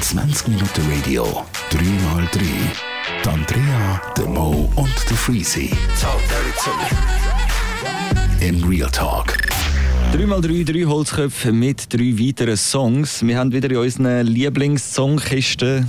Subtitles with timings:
[0.00, 2.40] 20 Minuten Radio, 3x3.
[3.22, 5.70] Die Andrea, der Mo und der Freezy.
[8.40, 9.36] In Real Talk.
[10.14, 13.22] 3x3, drei Holzköpfe mit drei weiteren Songs.
[13.26, 15.86] Wir haben wieder in unseren Lieblingssongkisten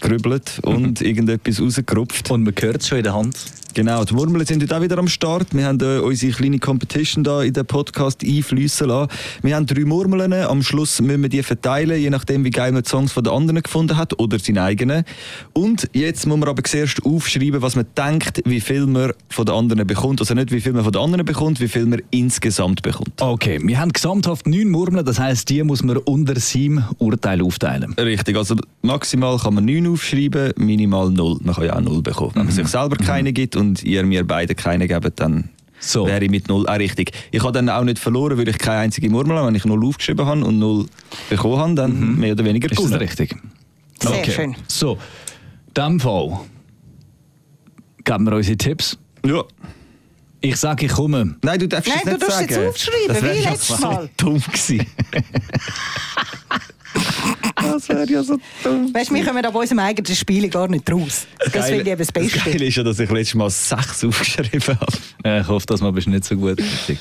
[0.00, 2.30] gerübelt und irgendetwas rausgerupft.
[2.30, 3.38] Und man hört es schon in der Hand.
[3.74, 5.54] Genau, die Murmeln sind heute auch wieder am Start.
[5.54, 9.10] Wir haben äh, unsere kleine Competition da in den Podcast einfließen lassen.
[9.40, 10.30] Wir haben drei Murmeln.
[10.34, 13.32] Am Schluss müssen wir die verteilen, je nachdem, wie geil man die Songs von den
[13.32, 15.04] anderen gefunden hat oder seine eigenen.
[15.54, 19.54] Und jetzt muss man aber zuerst aufschreiben, was man denkt, wie viel man von den
[19.54, 20.20] anderen bekommt.
[20.20, 23.22] Also nicht, wie viel man von den anderen bekommt, wie viel man insgesamt bekommt.
[23.22, 27.94] Okay, wir haben gesamthaft neun Murmeln, das heisst, die muss man unter seinem Urteil aufteilen.
[27.94, 31.38] Richtig, also maximal kann man 9 aufschreiben, minimal 0.
[31.42, 32.32] Man kann ja auch 0 bekommen.
[32.34, 35.48] Wenn man sich selber keine gibt und ihr mir beide keine gebt, dann
[35.80, 36.06] So.
[36.06, 37.12] wäre ich mit 0 auch richtig.
[37.30, 39.48] Ich habe dann auch nicht verloren, weil ich keine einzige Murmel habe.
[39.48, 40.86] Wenn ich 0 aufgeschrieben habe und 0
[41.30, 43.00] bekommen habe, dann mehr oder weniger Ist das gewonnen.
[43.02, 43.34] richtig?
[44.00, 44.56] Sehr schön.
[44.68, 44.92] So,
[45.68, 46.40] in diesem Fall
[48.04, 48.98] geben wir unsere Tipps.
[49.24, 49.42] Ja.
[50.44, 51.36] Ich sage, ich komme.
[51.42, 52.50] Nein, du darfst Nein, es du nicht darfst sagen.
[52.50, 54.10] jetzt aufschreiben, das wie letztes so Mal.
[54.16, 54.86] dumm gewesen.
[57.72, 58.92] das wäre ja so dumm.
[58.94, 61.26] Weißt du, wir kommen ab unserem eigenen Spiel gar nicht raus.
[61.38, 62.50] Das Geile- finde ich eben das Das Beste.
[62.50, 65.40] Geile ist ja, dass ich letztes Mal 6 aufgeschrieben habe.
[65.40, 66.58] Ich hoffe, das mal bist du nicht so gut.
[66.58, 66.98] Richtig.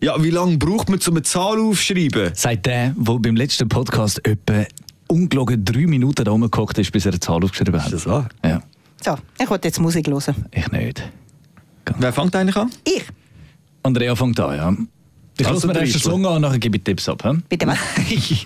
[0.00, 2.32] Ja, wie lange braucht man, um eine Zahl aufzuschreiben?
[2.34, 4.64] Seit der, der beim letzten Podcast etwa
[5.06, 7.92] ungelogen drei Minuten da rumgehockt ist, bis er eine Zahl aufgeschrieben hat.
[7.92, 8.28] Ist das wahr?
[8.44, 8.62] Ja,
[9.04, 10.46] So, ich wollte jetzt Musik hören.
[10.50, 11.02] ich nicht.
[11.98, 12.70] Wer fängt eigentlich an?
[12.84, 13.04] Ich,
[13.84, 14.76] Andrea fängt an, ja.
[15.38, 16.00] Ich lasse mir erst den.
[16.00, 17.22] Song an und nachher gebe ich Tipps ab.
[17.24, 17.38] He?
[17.48, 17.78] bitte was?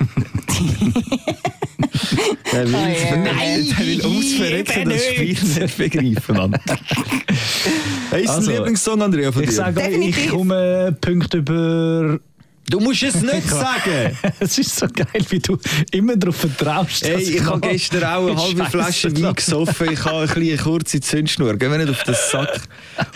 [2.53, 3.17] Der will, Oh ja.
[3.17, 6.57] der will ums Verrecken das Spiel nicht begreifen, Mann.
[8.11, 9.49] Hey, ist Also, ein Lieblingssong, Andrea, von dir?
[9.49, 12.19] Ich sage euch, ich komme Punkte über.
[12.71, 14.17] Du musst es nicht sagen!
[14.41, 15.59] es ist so geil, wie du
[15.93, 17.05] immer darauf vertraust.
[17.05, 19.93] Ey, dass ich habe gestern auch eine halbe Flasche Wein gesoffen.
[19.93, 21.57] Ich habe ein eine kurze Zündschnur.
[21.57, 22.61] Gehen wir nicht auf den Sack.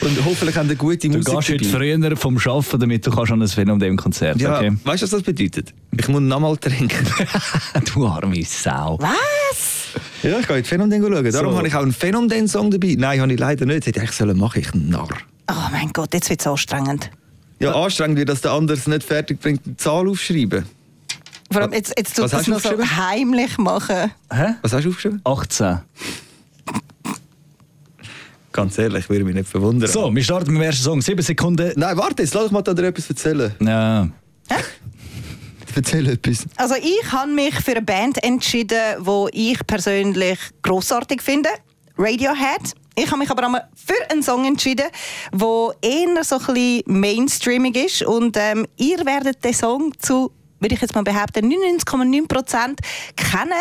[0.01, 3.33] Und hoffentlich haben wir gute Du Musik gehst heute früher vom Arbeiten, damit du kannst
[3.33, 4.41] an ein Phänomen Konzert.
[4.41, 4.73] Ja, Okay?
[4.85, 5.73] weißt du, was das bedeutet?
[5.97, 7.07] Ich muss nochmal trinken.
[7.95, 8.99] du arme Sau.
[9.01, 9.89] Was?
[10.23, 11.33] ja, ich gehe in Phänomen schauen.
[11.33, 11.59] Darum So.
[11.59, 12.95] habe ich auch einen Phänomen-Song dabei.
[12.99, 13.87] Nein, habe ich leider nicht.
[13.87, 15.09] Hätte ich eigentlich sollen machen, ich Narr.
[15.51, 17.11] Oh mein Gott, jetzt wird es anstrengend.
[17.61, 20.65] Ja, anstrengend wird, dass der andere es nicht fertig bringt, eine Zahl aufschreiben.
[21.53, 24.11] Vor allem, jetzt, jetzt tut Was das hast du noch so heimlich machen.
[24.33, 24.55] Hä?
[24.63, 25.21] Was hast du aufgeschrieben?
[25.25, 25.81] 18.
[28.53, 29.91] Ganz ehrlich, würde mich nicht verwundern.
[29.91, 31.03] So, wir starten mit dem ersten Song.
[31.03, 31.73] Sieben Sekunden.
[31.77, 33.53] Nein, warte, jetzt lass ich mal dir etwas erzählen.
[33.61, 34.09] Ja.
[35.75, 36.47] Erzähl etwas.
[36.57, 41.49] Also ich habe mich für eine Band entschieden, wo ich persönlich großartig finde.
[41.97, 42.75] Radiohead.
[43.03, 44.85] Ich habe mich aber einmal für einen Song entschieden,
[45.33, 48.03] wo eher so ein bisschen mainstreamig ist.
[48.03, 52.77] Und ähm, ihr werdet den Song zu, würde ich jetzt mal behaupten, 99,9%
[53.17, 53.53] kennen,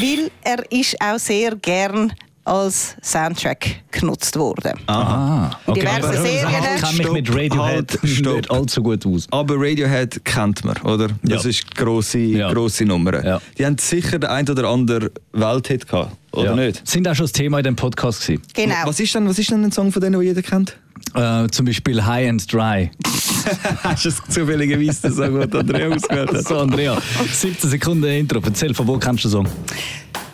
[0.00, 2.14] weil er ist auch sehr gern
[2.48, 4.72] als Soundtrack genutzt worden.
[4.86, 5.80] Ah, okay.
[5.80, 6.48] Diverse Aber Serien.
[6.76, 9.26] Ich kenne mich mit Radiohead halt, nicht allzu gut aus.
[9.30, 11.08] Aber Radiohead kennt man, oder?
[11.22, 11.50] Das Ja.
[11.50, 12.52] ist grosse, Ja.
[12.52, 13.24] grosse Nummer.
[13.24, 13.40] Ja.
[13.58, 16.56] Die haben sicher den ein oder anderen Welthit gehabt, oder Ja.
[16.56, 16.86] nicht?
[16.88, 18.42] Sind auch schon das Thema in dem Podcast gewesen.
[18.54, 18.74] Genau.
[18.84, 20.76] Was ist, denn, was ist denn ein Song von denen, den jeder kennt?
[21.14, 22.90] Äh, zum Beispiel High and Dry.
[23.82, 26.44] Hast du es zufälligerweise Song, den Andrea ausgewählt hat?
[26.48, 26.98] So, Andrea,
[27.32, 28.40] 17 Sekunden Intro.
[28.44, 29.48] Erzähl, von wo kennst du den Song?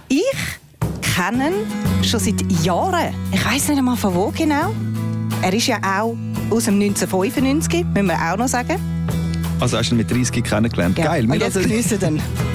[0.09, 0.21] Ich
[1.15, 3.15] kenne ihn schon seit Jahren.
[3.33, 4.75] Ich weiß nicht einmal von wo genau.
[5.43, 6.17] Er ist ja auch
[6.51, 8.77] aus dem 1995, müssen wir auch noch sagen.
[9.61, 10.99] Also hast du ihn mit 30 kennengelernt.
[10.99, 11.07] Ja.
[11.07, 11.31] Geil.
[11.31, 12.21] Und jetzt geniessen den.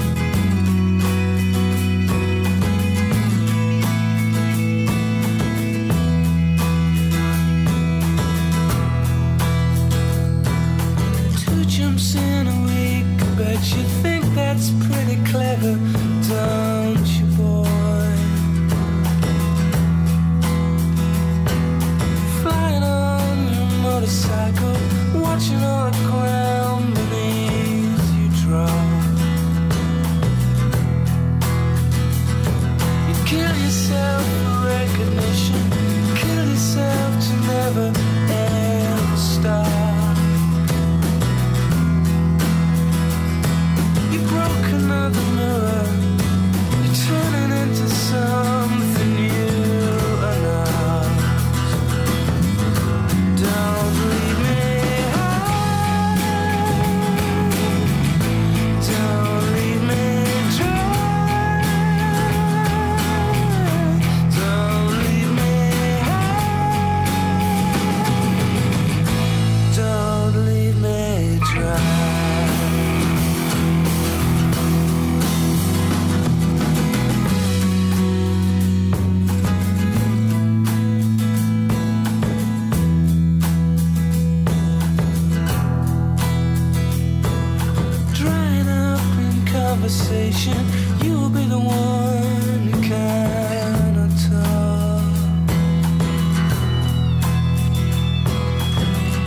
[90.10, 90.66] conversation.
[91.04, 95.04] You'll be the one who cannot talk.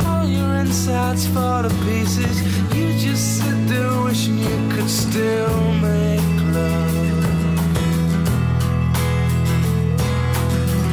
[0.07, 2.43] All your insides fall to pieces.
[2.77, 6.21] You just sit there wishing you could still make
[6.57, 6.95] love.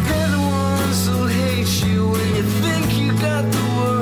[0.08, 3.99] They're the ones who hate you when you think you got the world.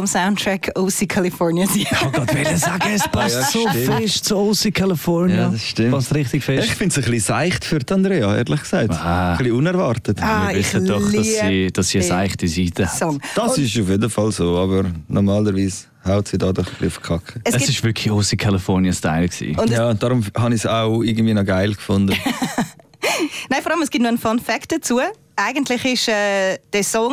[0.00, 1.80] Vom Soundtrack OC California sein.
[1.80, 3.84] Ich wollte gerade sagen, es passt Ja, so stimmt.
[4.00, 5.36] fest zu OC California.
[5.36, 5.90] Ja, das stimmt.
[5.92, 6.64] Passt richtig fest.
[6.68, 8.90] Ich finde es ein bisschen seicht für die Andrea, ehrlich gesagt.
[8.92, 9.32] Ah.
[9.32, 10.18] Ein bisschen unerwartet.
[10.22, 12.96] Ah, Wir wissen ich doch, dass sie, dass sie eine seichte Seite hat.
[12.98, 13.20] Song.
[13.34, 16.86] Das Und ist auf jeden Fall so, aber normalerweise haut sie da doch ein bisschen
[16.88, 17.02] auf die
[17.34, 17.40] Kacke.
[17.44, 19.58] es ist wirklich OC California Style gewesen.
[19.58, 22.16] und Ja, darum habe ich es auch irgendwie noch geil gefunden.
[23.50, 24.98] nein, vor allem, es gibt noch einen Fun Fact dazu.
[25.36, 27.12] Eigentlich ist äh, der Song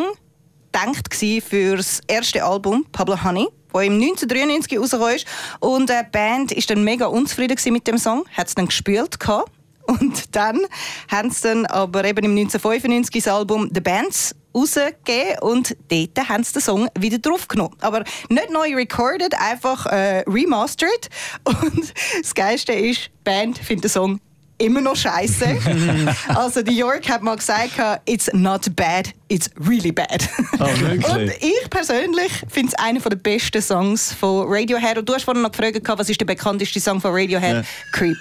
[0.86, 5.26] gedacht für das erste Album Pablo Honey, wo im 1993 rausgekommen ist.
[5.60, 9.20] Und äh, die Band ist dann mega unzufrieden mit dem Song, hat es dann gespielt
[9.20, 9.52] gehabt.
[9.88, 10.60] Und dann
[11.10, 16.44] haben sie dann aber eben im 1995 das Album The Bands rausgegeben und dort haben
[16.44, 17.78] sie den Song wieder draufgenommen.
[17.80, 21.10] Aber nicht neu recorded, einfach äh, remastered.
[21.46, 24.20] Und das Geilste ist, die Band findet den Song
[24.58, 25.46] immer noch scheiße.
[26.30, 27.74] also die York hat mal gesagt,
[28.06, 30.28] it's not bad, it's really bad.
[30.58, 31.08] Wirklich?
[31.08, 34.98] Und ich persönlich finde es einer der besten Songs von Radiohead.
[34.98, 37.56] Und du hast vorhin noch gefragt, was ist der bekannteste Song von Radiohead?
[37.58, 37.64] Ja.
[37.92, 38.18] Creep.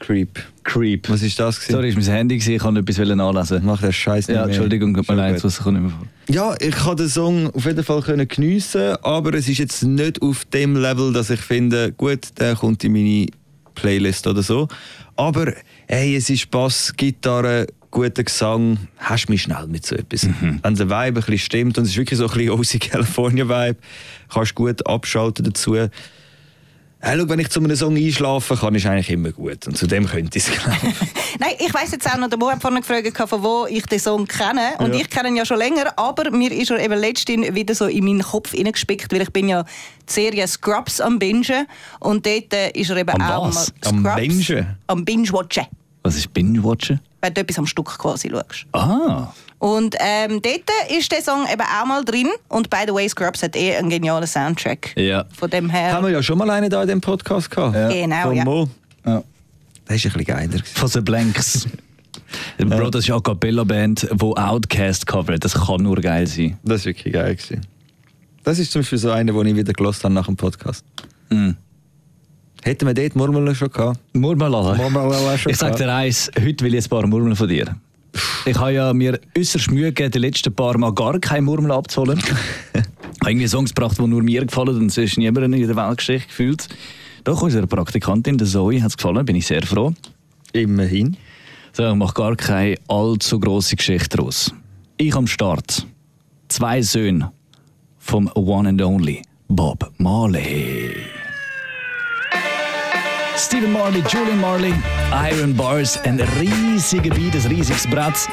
[0.00, 0.38] Creep.
[0.64, 1.08] Creep.
[1.08, 1.56] Was ist das?
[1.56, 1.72] Gewesen?
[1.72, 3.62] Sorry, ist mein Handy gewesen, ich kann etwas anlesen.
[3.64, 4.54] Mach den Scheiß nicht Ja, mehr.
[4.54, 6.06] Entschuldigung, tut mir leid, was kommt nicht mehr vor.
[6.34, 10.20] Ja, ich kann den Song auf jeden Fall können geniessen, aber es ist jetzt nicht
[10.20, 13.26] auf dem Level, dass ich finde, gut, der kommt in meine
[13.74, 14.68] Playlist oder so.
[15.16, 15.52] Aber
[15.86, 20.26] hey, es ist Bass, Gitarre, guter Gesang, hast mich schnell mit so etwas.
[20.62, 23.48] Wenn der Vibe ein bisschen stimmt und es ist wirklich so ein bisschen OC California
[23.48, 23.78] Vibe,
[24.32, 25.76] kannst du gut abschalten dazu.
[27.06, 29.66] Hey, schau, wenn ich zu einem Song einschlafen kann, ist eigentlich immer gut.
[29.66, 30.78] Und zu dem könnte ich es glauben.
[31.38, 33.98] Nein, ich weiss jetzt auch noch, der Mo hat vorhin gefragt, von wo ich den
[33.98, 34.70] Song kenne.
[34.78, 35.00] Und Ja.
[35.00, 38.04] ich kenne ihn ja schon länger, aber mir ist er eben letztens wieder so in
[38.04, 41.66] meinen Kopf hineingespickt, weil ich bin ja die Serie Scrubs am Bingen
[42.00, 43.70] und dort äh, ist er eben Am auch was?
[43.84, 44.76] Am Scrubs Bingen?
[44.86, 45.66] Am Binge-Watchen,
[46.02, 47.00] Was ist Binge-Watchen?
[47.20, 48.64] wenn du etwas am Stück quasi schaust.
[48.72, 52.28] Ah, Und ähm, dort ist der Song eben auch mal drin.
[52.48, 54.92] Und by the way, Scrubs hat eh einen genialen Soundtrack.
[54.96, 55.24] Ja.
[55.34, 55.92] Von dem her.
[55.92, 57.74] Haben wir ja schon mal einen da in dem Podcast gehabt.
[57.74, 57.88] Ja.
[57.88, 58.44] Genau, Von ja.
[58.44, 58.68] Mo.
[59.06, 59.22] ja.
[59.88, 60.60] Der ist ein bisschen geiler.
[60.64, 61.66] von The Blanks.
[62.58, 65.44] Bro, das ist eine Cappella-Band, die Outcast covert.
[65.44, 66.58] Das kann nur geil sein.
[66.64, 67.34] Das ist wirklich geil.
[67.36, 67.60] Gewesen.
[68.42, 70.84] Das ist zum Beispiel so einer, den ich wieder gelost habe nach dem Podcast.
[71.30, 71.56] Mhm.
[72.62, 74.00] Hätten wir dort Murmeln schon gehabt?
[74.14, 74.50] Murmeln.
[74.50, 77.76] Murmeln schon Ich sag dir eins, heute will ich ein paar Murmeln von dir.
[78.46, 82.20] Ich habe ja mir äußerst Mühe gegeben, die letzten paar Mal gar keine Murmeln abzuholen.
[83.24, 86.68] habe irgendwie Songs gebracht, die nur mir gefallen und sonst niemandem in der Weltgeschichte gefühlt.
[87.24, 89.94] Doch, unserer Praktikantin, der Zoe, hat es gefallen, bin ich sehr froh.
[90.52, 91.16] Immerhin.
[91.72, 94.52] So, ich mache gar keine allzu grosse Geschichte daraus.
[94.98, 95.86] Ich am Start.
[96.48, 97.32] Zwei Söhne
[97.98, 101.13] vom One and Only Bob Marley.
[103.36, 104.74] Stephen Marley, Julian Marley,
[105.32, 108.28] Iron Bars, ein riesiger Beat, ein riesiges Brett.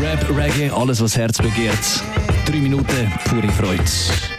[0.00, 2.02] Rap, Reggae, alles was Herz begehrt.
[2.46, 4.31] Drei Minuten, pure Freude.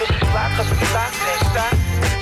[0.00, 0.06] We.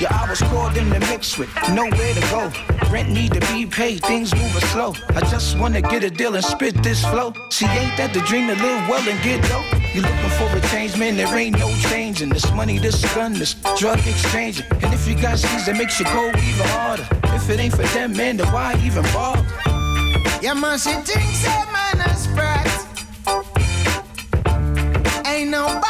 [0.00, 2.52] Yeah, I was called in to mix with, nowhere to go.
[2.90, 4.94] Rent need to be paid, things moving slow.
[5.11, 7.33] I just wanna get a deal and spit this flow.
[7.50, 9.64] See, ain't that the dream to live well and get dope?
[9.94, 12.28] You looking for a change, man, there ain't no changing.
[12.30, 14.66] This money, this gun, this drug exchanging.
[14.83, 17.06] And if you got seeds, that makes you go even harder.
[17.35, 19.47] If it ain't for them, man, then why even bother?
[20.42, 22.66] Yeah, man, she thinks that man a sprat.
[25.26, 25.80] Ain't no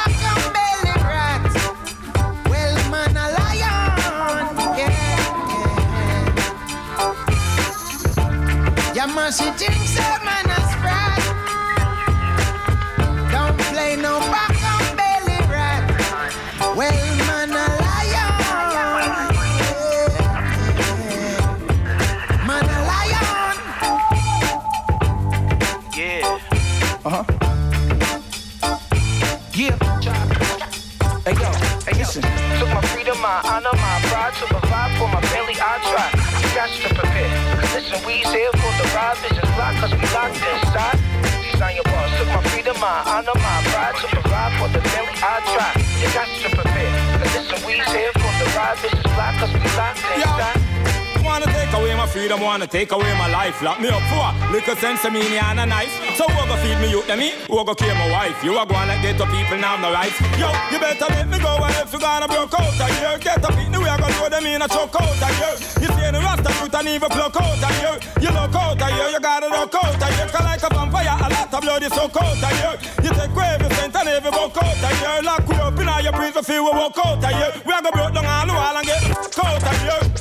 [9.37, 11.19] she thinks that man a sprat.
[13.33, 15.83] Don't play no back and belly rat.
[16.77, 18.31] Well, man, a lion.
[18.71, 18.95] Yeah.
[22.47, 23.57] Man, a lion.
[25.99, 26.39] Yeah.
[27.05, 27.25] Uh huh.
[29.53, 29.75] Yeah.
[31.25, 31.51] Hey yo,
[31.87, 32.23] hey listen.
[32.61, 35.57] Took my freedom, my honor, my pride to provide for my family.
[35.59, 36.09] I try.
[36.41, 37.54] You got to prepare.
[37.75, 39.19] Listen, we's here for the ride.
[39.19, 40.95] Visions block, cause we locked inside.
[41.61, 42.19] On your boss.
[42.19, 45.19] Took my freedom, my honor, my pride to provide for the family.
[45.19, 45.75] I try.
[45.99, 47.19] You got to prepare.
[47.35, 48.79] Listen, we's here for the ride.
[48.79, 50.64] Visions block, cause we locked inside.
[51.35, 53.61] Wanna take away my freedom, wanna take away my life.
[53.61, 54.23] Lock me up for
[54.55, 55.91] little sense of meaning and a knife.
[56.15, 57.35] So who go feed me youth and me?
[57.51, 58.39] Who go kill my wife?
[58.45, 60.15] You are going like ghetto people now, no rights.
[60.39, 63.19] Yo, you better let me go and if you gonna broke out of here.
[63.19, 65.59] Get up in the way I go throw them in a choke out of here.
[65.83, 67.99] You see the rasta youth and even pluck out of here.
[68.23, 70.29] You look out of here, you gotta look out of here.
[70.31, 72.79] Cause like a vampire, a lot of blood is so cold of here.
[73.03, 75.19] You take away every cent and every buck out of here.
[75.27, 77.51] Lock we up in all your prison, feel we walk out of here.
[77.67, 80.14] We are gonna broke down all the wall and get out of here.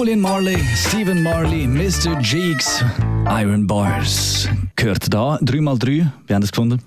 [0.00, 2.18] Julian Marley, Stephen Marley, Mr.
[2.22, 2.82] Jeeks,
[3.26, 4.48] Iron Bars.
[4.74, 6.06] Gehört da 3x3.
[6.26, 6.80] Wir haben das gefunden.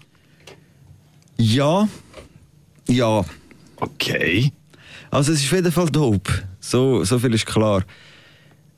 [1.37, 1.87] Ja.
[2.87, 3.23] Ja.
[3.75, 4.51] Okay.
[5.11, 6.31] Also es ist auf jeden Fall dope.
[6.59, 7.83] So, so viel ist klar.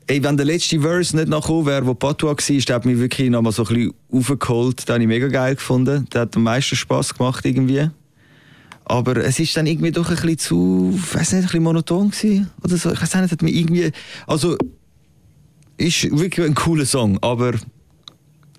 [0.06, 3.30] Ey, wenn der letzte Verse nicht nachgekommen wäre, wo Patois war, der hat mich wirklich
[3.30, 4.86] noch mal so ein bisschen aufgeholt.
[4.86, 6.06] Den habe ich mega geil gefunden.
[6.12, 7.88] Der hat am meisten Spass gemacht irgendwie.
[8.88, 12.50] Aber es ist dann irgendwie doch ein bisschen zu, weiß nicht, ein bisschen monoton gewesen
[12.62, 12.92] oder so.
[12.92, 13.90] Ich weiß nicht, hat mich irgendwie,
[14.26, 14.56] also
[15.76, 17.54] ist wirklich ein cooler Song, aber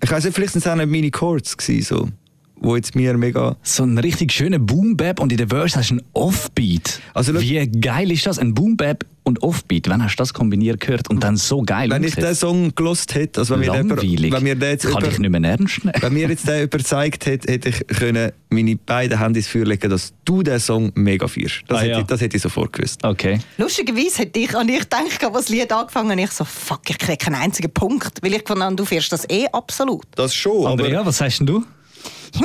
[0.02, 2.08] Ich weiß nicht, vielleicht sind es auch nicht meine Chords gewesen, so,
[2.60, 3.56] wo jetzt mir mega...
[3.62, 7.00] So ein richtig schöner Boom-Bap und in der Verse hast du einen Offbeat.
[7.14, 8.38] Also, Wie geil ist das?
[8.38, 9.88] Ein Boom-Bap und Offbeat.
[9.90, 12.40] Wann hast du das kombiniert gehört und dann so geil Wenn ich den umgesetzt?
[12.40, 14.32] Song gelost hätte, also wenn mir, Langweilig.
[14.32, 15.94] wenn mir der jetzt Kann über, ich nicht mehr ernst nehmen.
[16.00, 19.90] wenn mir jetzt der überzeugt hätte, hätte ich können meine beiden Hände ins Feuer legen
[19.90, 21.62] dass du den Song mega feierst.
[21.68, 21.98] Das, Ah, hätte, ja.
[22.00, 23.04] ich, das hätte ich sofort gewusst.
[23.04, 23.38] Okay.
[23.58, 26.96] Lustigerweise hätte ich an ich gedacht, als das Lied angefangen und ich so, fuck, ich
[26.98, 28.22] kriege keinen einzigen Punkt.
[28.22, 30.06] Weil ich gefunden habe, du fährst das eh absolut.
[30.14, 31.46] Das schon, Andrea, was sagst denn
[32.32, 32.44] du?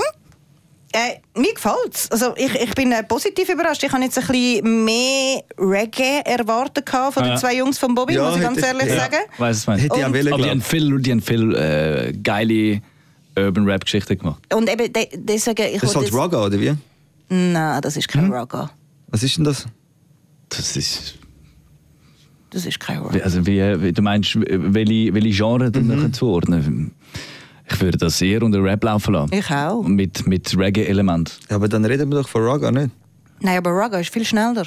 [0.96, 2.12] Äh, mir gefällt's.
[2.12, 3.82] Also ich, ich bin äh, positiv überrascht.
[3.84, 7.36] Ich habe jetzt ein bisschen mehr Reggae erwartet von Ah, den ja.
[7.38, 9.00] zwei Jungs von Bobby, Ja, muss ich ganz hätte ich- ehrlich ja.
[9.02, 9.16] sagen.
[9.40, 9.80] Weiss es, mein.
[9.80, 12.82] Hätte ich auch Und- wollen, Aber die haben viel, die haben viel äh, geile
[13.36, 14.44] Urban Rap Geschichten gemacht.
[14.54, 15.66] Und eben de deswegen...
[15.74, 16.74] Ich Das ist halt Raga, oder wie?
[17.30, 18.32] Nein, das ist kein Hm?
[18.34, 18.70] Raga.
[19.08, 19.66] Was ist denn das?
[20.50, 21.16] Das ist.
[22.52, 23.18] Das ist kein Raga.
[23.24, 25.88] Also wie, du meinst, welche, welche Genre mhm.
[25.88, 26.92] nachher zuordnen?
[27.74, 29.34] Ich würde das eher unter Rap laufen lassen.
[29.34, 29.84] Ich auch.
[29.84, 31.40] Mit, mit Reggae-Element.
[31.50, 32.92] Ja, aber dann reden wir doch von Raga, nicht?
[33.42, 34.66] Nein, aber Raga ist viel schneller.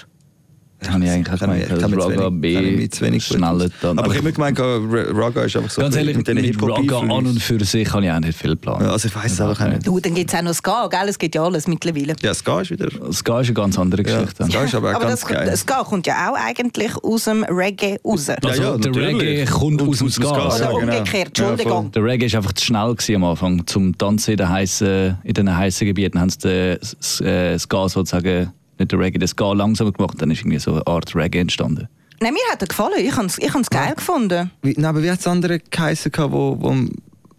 [0.78, 1.68] Das habe ich eigentlich auch gemeint.
[1.68, 3.70] kann Raga wenig- kann ich B aus.
[3.80, 3.98] dann.
[3.98, 4.80] Aber ich habe immer gemeint, Ra-
[5.24, 8.10] Raga ist einfach so ganz ehrlich, mit mit, Raga an und für sich habe ich
[8.10, 8.82] auch nicht viel Plan.
[8.82, 9.86] Ja, also ich weiss es einfach auch nicht.
[9.86, 11.08] Du, dann gibt es auch noch Ska, gell?
[11.08, 12.14] Es gibt ja alles mittlerweile.
[12.20, 12.88] Ja, Ska ist wieder...
[13.12, 14.44] Ska ist eine ganz andere Ja, Geschichte.
[14.50, 15.46] Ska ist aber auch aber ganz das, geil.
[15.46, 18.28] das Ska kommt ja auch eigentlich aus dem Reggae raus.
[18.28, 19.20] Also ja, der natürlich.
[19.22, 20.34] Reggae kommt Und aus dem aus dem Ska.
[20.34, 20.98] Ska, Oder ja, genau.
[20.98, 21.90] umgekehrt, Ja, Entschuldigung.
[21.92, 23.66] Der Reggae war einfach zu schnell gewesen am Anfang.
[23.66, 25.18] Zum Tanzen in den heißen,
[25.86, 30.14] Gebieten haben sie den S- äh, Ska sozusagen, nicht der Reggae, den Ska langsamer gemacht.
[30.20, 31.88] Dann ist irgendwie so eine Art Reggae entstanden.
[32.20, 32.94] Nein, mir hat er gefallen.
[32.98, 34.50] Ich habe es ich hab's geil gefunden.
[34.62, 36.74] Wie, nein, aber wie hat es andere geheißen, gehabt, wo, wo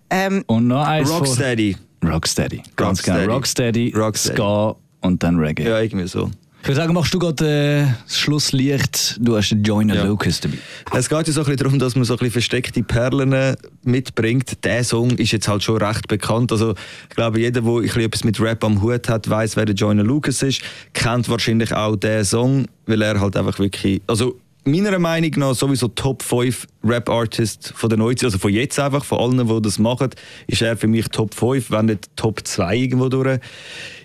[0.09, 1.75] Ähm, Und noch eins vor- Rocksteady.
[2.05, 2.61] Rocksteady.
[2.75, 3.21] Ganz Rocksteady.
[3.23, 3.33] genau.
[3.35, 4.35] Rocksteady, Rocksteady.
[4.35, 5.63] Ska und dann Reggae.
[5.67, 6.29] Ja, irgendwie so.
[6.67, 9.15] Ich würde sagen, machst du gerade äh, das Schlusslicht.
[9.21, 10.03] Du hast den Joyner Ja.
[10.03, 10.57] Lucas dabei.
[10.93, 14.65] Es geht ja so ein bisschen darum, dass man so ein bisschen versteckte Perlen mitbringt.
[14.65, 16.51] Der Song ist jetzt halt schon recht bekannt.
[16.51, 16.73] Also
[17.09, 19.75] ich glaube, jeder, der ein bisschen etwas mit Rap am Hut hat, weiß, wer der
[19.75, 24.37] Joyner Lucas ist, kennt wahrscheinlich auch den Song, weil er halt einfach wirklich, also
[24.71, 29.19] meiner Meinung nach sowieso Top 5 Rap-Artist von der Neuzeit, also von jetzt einfach, von
[29.19, 30.09] allen, die das machen,
[30.47, 33.39] ist er für mich Top 5, wenn nicht Top 2 irgendwo durch.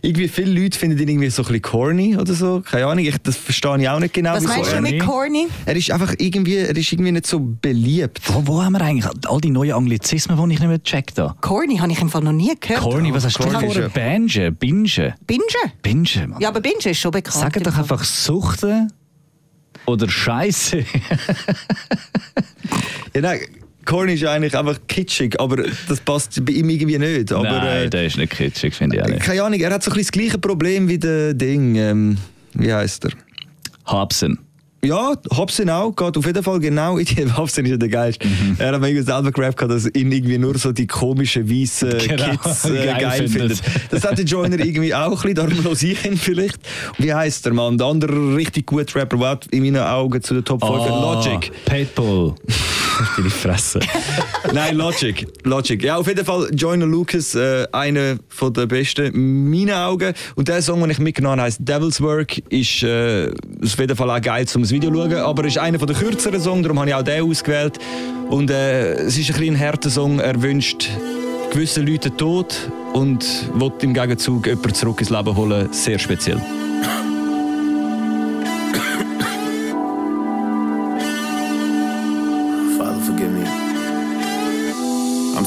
[0.01, 3.16] Irgendwie viele Leute finden ihn irgendwie so ein bisschen corny oder so, keine Ahnung, ich,
[3.18, 4.35] das verstehe ich auch nicht genau.
[4.35, 5.48] was meinst du mit Corny?
[5.64, 8.20] er ist einfach irgendwie, er ist irgendwie nicht so beliebt.
[8.27, 11.35] Wo, wo haben wir eigentlich all die neuen Anglizismen, die ich nicht mehr gecheckt habe?
[11.40, 12.81] Corny habe ich im Fall noch nie gehört.
[12.81, 13.88] Corny, was hast du Corny vorher?
[13.88, 14.53] Binge?
[14.53, 15.14] Binge?
[15.27, 15.72] Binge?
[15.83, 16.40] Binge, Mann.
[16.40, 17.37] Ja, aber Binge ist schon bekannt.
[17.37, 18.90] Sag doch einfach Suchten
[19.87, 20.85] oder Scheiße.
[23.14, 23.40] Ja, nein,
[23.85, 27.31] corny ist eigentlich einfach kitschig, aber das passt bei ihm irgendwie nicht.
[27.31, 29.21] Aber, Nein, äh, der ist nicht kitschig, finde ich auch nicht.
[29.23, 32.16] keine Ahnung, er hat so ein bisschen das gleiche Problem wie der Ding, ähm,
[32.55, 33.11] wie heißt er?
[33.85, 34.38] Habsen.
[34.85, 38.27] Ja, Hobson auch, geht auf jeden Fall genau in die Hobson ist ja der geilste.
[38.27, 38.57] Mhm.
[38.59, 42.31] Er hat mir selber gerappt, gehabt, dass ihn irgendwie nur so die komischen weißen Genau,
[42.31, 43.62] Kids äh, geil geil, findet.
[43.90, 46.59] Das hat der Joiner irgendwie auch ein bisschen, darum los ich ihn vielleicht.
[46.99, 47.79] Wie heißt der Mann?
[47.79, 51.53] Der andere richtig gute Rapper, der in meinen Augen zu den Top 5 Ah, Logic.
[51.64, 52.35] Pitbull.
[53.16, 53.81] Deine Fresse.
[54.52, 55.26] Nein, Logic.
[55.44, 55.83] Logic.
[55.83, 60.14] Ja, auf jeden Fall Joyner Lucas, äh, einer von der besten in meinen Augen.
[60.35, 62.38] Und der Song, den ich mitgenommen habe, heisst Devil's Work.
[62.50, 63.31] Ist äh,
[63.62, 65.14] auf jeden Fall auch geil, um das Video zu schauen.
[65.14, 67.78] Aber ist einer der kürzeren Songs, darum habe ich auch den ausgewählt.
[68.31, 70.18] Und äh, es ist ein bisschen ein harter Song.
[70.18, 70.88] Er wünscht
[71.52, 72.55] gewissen Leuten Tod
[72.94, 73.24] und
[73.55, 75.68] will im Gegenzug jemanden zurück ins Leben holen.
[75.72, 76.40] Sehr speziell.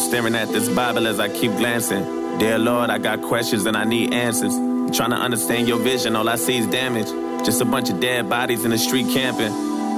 [0.06, 2.38] Staring at this Bible as I keep glancing.
[2.38, 4.54] Dear Lord, I got questions and I need answers.
[4.54, 7.08] I'm trying to understand your vision, all I see is damage.
[7.44, 9.52] Just a bunch of dead bodies in the street camping.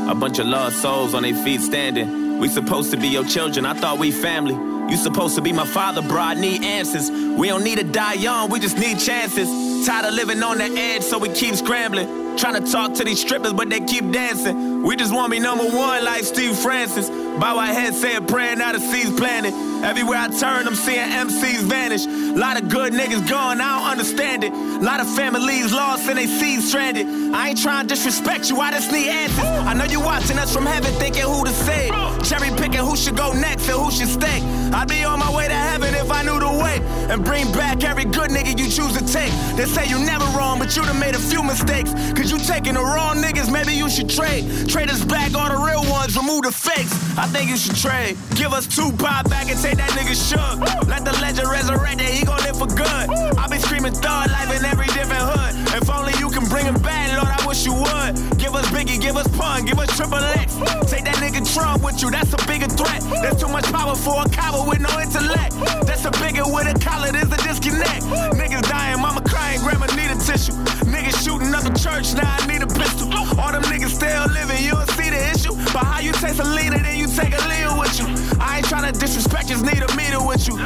[0.10, 2.40] A bunch of lost souls on their feet standing.
[2.40, 4.56] We supposed to be your children, I thought we family.
[4.90, 7.12] You supposed to be my father, bro, I need answers.
[7.12, 9.50] We don't need to die young, we just need chances.
[9.86, 12.38] Tired of living on the edge, so we keep scrambling.
[12.38, 14.77] Trying to talk to these strippers, but they keep dancing.
[14.88, 17.10] We just want to be number one like Steve Francis.
[17.10, 19.54] Bow our head, say a prayer, now the seeds planted.
[19.84, 22.06] Everywhere I turn, I'm seeing MCs vanish.
[22.38, 24.54] Lot of good niggas gone, I don't understand it.
[24.54, 27.08] Lot of families lost and they seeds stranded.
[27.34, 29.44] I ain't trying to disrespect you, I just need answers.
[29.44, 31.90] I know you watching us from heaven thinking who to save.
[32.24, 34.40] Cherry picking who should go next and who should stay.
[34.72, 36.78] I'd be on my way to heaven if I knew the way.
[37.10, 39.34] And bring back every good nigga you choose to take.
[39.58, 41.92] They say you never wrong, but you done made a few mistakes.
[42.14, 44.70] Cause you taking the wrong niggas, maybe you should trade.
[44.70, 46.94] Trade us back all the real ones, remove the fakes.
[47.18, 48.16] I think you should trade.
[48.36, 50.88] Give us two pop back and take that nigga shook.
[50.88, 53.08] Let the legend resurrect that he gon' live for good.
[53.40, 55.54] i been screaming thug life in every different hood.
[55.80, 58.12] If only you can bring it back, Lord, I wish you would.
[58.38, 60.54] Give us Biggie, give us Pun, give us Triple X.
[60.92, 63.02] Take that nigga Trump with you, that's a bigger threat.
[63.24, 65.56] That's too much power for a coward with no intellect.
[65.88, 68.04] That's a bigger with a collar, there's a disconnect.
[68.36, 70.54] Niggas dying, mama crying, grandma need a tissue.
[70.92, 73.08] Niggas shooting up the church, now I need a pistol.
[73.40, 75.56] All them niggas still living, you don't see the issue.
[75.72, 78.08] But how you taste a leader, then you take a leader with you.
[78.40, 80.58] I ain't trying to disrespect, just need a meter with you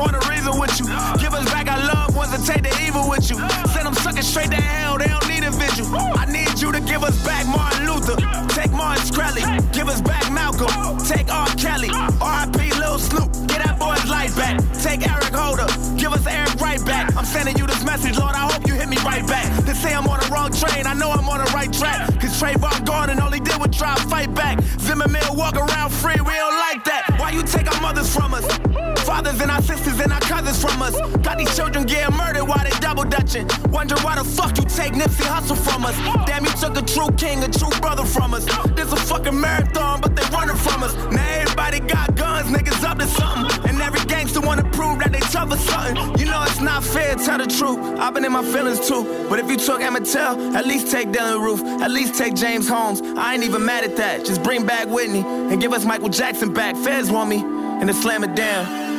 [0.00, 0.86] want to reason with you.
[1.20, 3.36] Give us back our loved ones and take the evil with you.
[3.68, 5.86] Send them suckers straight to hell, they don't need a vigil.
[5.92, 8.16] I need you to give us back Martin Luther.
[8.56, 9.44] Take Martin Shkreli.
[9.72, 10.72] Give us back Malcolm.
[11.04, 11.46] Take R.
[11.60, 11.90] Kelly.
[11.92, 12.72] R.I.P.
[12.80, 13.30] Lil Snoop.
[13.46, 14.56] Get that boy's life back.
[14.80, 15.68] Take Eric Holder.
[16.00, 17.14] Give us Eric right back.
[17.16, 18.34] I'm sending you this message, Lord.
[18.34, 19.46] I hope you hit me right back.
[19.64, 20.86] They say I'm on the wrong train.
[20.86, 22.08] I know I'm on the right track.
[22.20, 24.60] Cause Trayvon and all he did was try to fight back.
[24.80, 26.16] Zimmerman walk around free.
[26.16, 27.16] We don't like that.
[27.18, 28.69] Why you take our mothers from us?
[29.10, 30.94] Fathers and our sisters and our cousins from us.
[31.26, 33.44] Got these children getting murdered while they double dutching.
[33.72, 35.96] Wonder why the fuck you take Nipsey Hustle from us.
[36.26, 38.44] Damn, you took a true king, a true brother from us.
[38.76, 40.94] This a fucking marathon, but they running from us.
[41.10, 43.68] Now everybody got guns, niggas up to something.
[43.68, 45.96] And every gangster wanna prove that they tough or something.
[46.20, 47.80] You know it's not fair, tell the truth.
[47.98, 49.02] I've been in my feelings too.
[49.28, 51.60] But if you took Emmett Till, at least take Dylan Roof.
[51.82, 53.02] At least take James Holmes.
[53.02, 54.24] I ain't even mad at that.
[54.24, 56.76] Just bring back Whitney and give us Michael Jackson back.
[56.76, 58.89] Feds want me and then slam it down.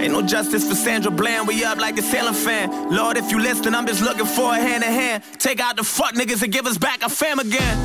[0.00, 1.46] Ain't no justice for Sandra Bland.
[1.46, 2.70] We up like a sailing fan.
[2.90, 5.22] Lord, if you listen, I'm just looking for a hand in hand.
[5.38, 7.76] Take out the fuck niggas and give us back our fam again.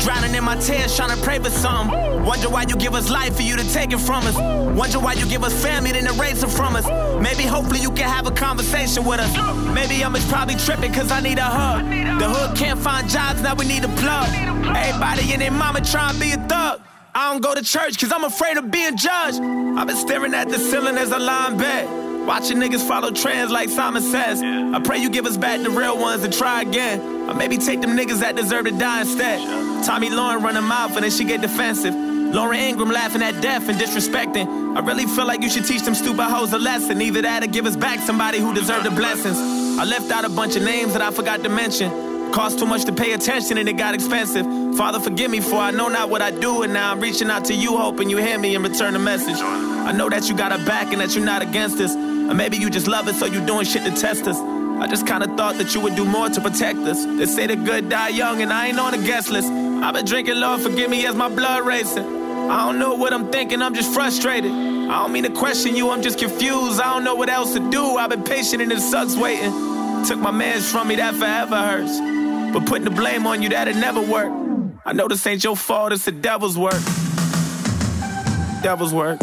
[0.00, 1.88] Drowning in my tears, trying to pray for some.
[2.24, 4.34] Wonder why you give us life for you to take it from us.
[4.76, 6.84] Wonder why you give us family then erase it from us.
[7.20, 9.32] Maybe hopefully you can have a conversation with us.
[9.72, 11.84] Maybe I'm just probably tripping cause I need a hug.
[12.18, 14.28] The hood can't find jobs, now we need a plug.
[14.74, 16.80] Everybody and their mama trying to be a thug.
[17.14, 19.38] I don't go to church cause I'm afraid of being judged.
[19.38, 22.26] I've been staring at the ceiling as I lie in bed.
[22.26, 24.40] Watching niggas follow trends like Simon says.
[24.40, 27.28] I pray you give us back the real ones and try again.
[27.28, 29.84] Or maybe take them niggas that deserve to die instead.
[29.84, 31.94] Tommy Lauren run her mouth and then she get defensive.
[31.94, 34.74] Lauren Ingram laughing at death and disrespecting.
[34.74, 37.02] I really feel like you should teach them stupid hoes a lesson.
[37.02, 39.36] Either that or give us back somebody who deserved the blessings.
[39.36, 42.11] I left out a bunch of names that I forgot to mention.
[42.32, 44.46] Cost too much to pay attention and it got expensive.
[44.76, 47.44] Father, forgive me for I know not what I do, and now I'm reaching out
[47.46, 49.36] to you, hoping you hear me and return the message.
[49.36, 51.94] I know that you got a back and that you're not against us.
[51.94, 54.38] Or maybe you just love us, so you're doing shit to test us.
[54.38, 57.04] I just kinda thought that you would do more to protect us.
[57.04, 59.48] They say the good die young, and I ain't on the guest list.
[59.48, 62.06] I've been drinking, Lord, forgive me as my blood racing.
[62.50, 64.50] I don't know what I'm thinking, I'm just frustrated.
[64.52, 66.80] I don't mean to question you, I'm just confused.
[66.80, 67.98] I don't know what else to do.
[67.98, 69.52] I've been patient and it sucks waiting.
[70.06, 72.11] Took my mans from me, that forever hurts.
[72.52, 74.30] But putting the blame on you, that'll never work.
[74.84, 76.74] I know this ain't your fault, it's the devil's work.
[78.62, 79.18] Devil's work.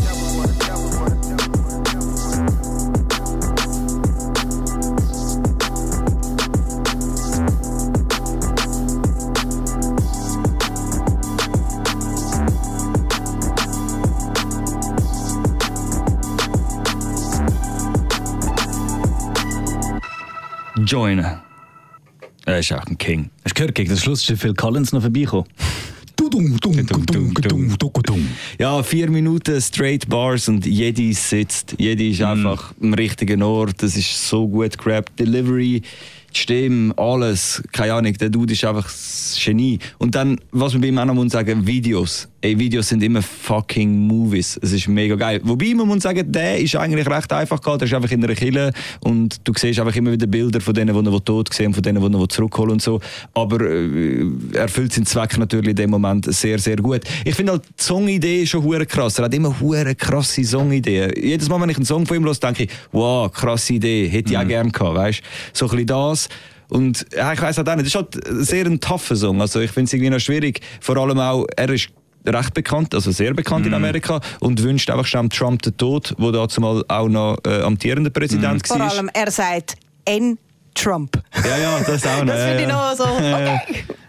[20.84, 21.49] Joiner.
[22.50, 23.30] Er ist auch ein King.
[23.44, 25.46] Hast du gehört, gegen den Schluss ist Phil Collins noch vorbeigekommen.
[28.58, 31.76] Ja, vier Minuten straight Bars und jede sitzt.
[31.78, 33.84] Jede ist einfach am richtigen Ort.
[33.84, 35.20] Das ist so gut gerappt.
[35.20, 35.84] Delivery,
[36.34, 37.62] die Stimme, alles.
[37.72, 39.78] Keine Ahnung, der Dude ist einfach das Genie.
[40.00, 42.28] Und dann, was man bei ihm auch noch sagen, Videos.
[42.42, 44.58] Ey, Videos sind immer fucking Movies.
[44.62, 45.42] Es ist mega geil.
[45.44, 47.80] Wobei man muss sagen, der ist eigentlich recht einfach gehalten.
[47.80, 48.72] Der ist einfach in einer Kille
[49.02, 51.84] und du siehst einfach immer wieder Bilder von denen, die er tot sehen und von
[51.84, 53.02] denen, die er zurückholen und so.
[53.34, 54.24] Aber äh,
[54.54, 57.02] er erfüllt seinen Zweck natürlich in dem Moment sehr, sehr gut.
[57.26, 59.20] Ich finde halt die Songidee schon hure krass.
[59.20, 61.12] Er hat immer hure krasse Songideen.
[61.22, 64.32] Jedes Mal, wenn ich einen Song von ihm höre, denke ich, wow, krasse Idee, hätte
[64.32, 65.22] ich auch gerne gehabt, weißt?
[65.52, 66.30] So ein bisschen das.
[66.70, 69.42] Und ja, ich weiß halt auch nicht, das ist halt sehr ein tougher Song.
[69.42, 70.62] Also ich finde es irgendwie noch schwierig.
[70.80, 71.90] Vor allem auch, er ist
[72.26, 76.32] recht bekannt, also sehr bekannt in Amerika und wünscht einfach schon Trump den Tod, wo
[76.32, 78.92] dazu mal auch noch äh, amtierender Präsident Vor war.
[78.92, 80.38] allem, er sagt N.
[80.76, 81.22] Trump.
[81.44, 82.34] Ja, ja, das auch noch.
[82.34, 83.60] Das finde ich ja, noch so, okay.